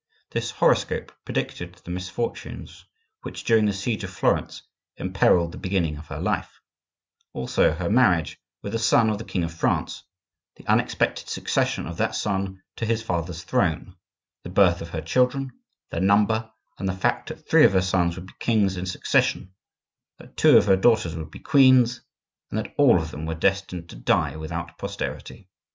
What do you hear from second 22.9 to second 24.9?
of them were destined to die without